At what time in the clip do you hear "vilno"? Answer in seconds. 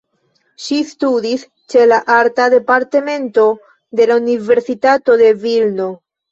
5.49-5.91